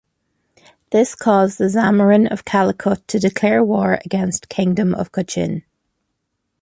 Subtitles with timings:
[0.89, 5.61] This caused the Zamorin of Calicut to declare war against Kingdom of Cochin.